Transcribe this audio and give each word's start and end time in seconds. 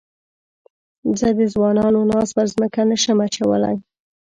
زه 1.19 1.27
د 1.37 1.39
ځوانانو 1.53 1.99
ناز 2.11 2.29
پر 2.35 2.47
مځکه 2.53 2.81
نه 2.89 2.97
شم 3.03 3.19
اچولای. 3.27 3.75